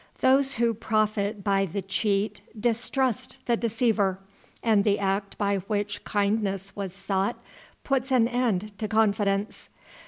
[0.21, 4.17] Those who profit by the cheat distrust the deceiver,
[4.63, 7.37] and the act by which kindness was sought
[7.83, 9.69] puts an end to confidence.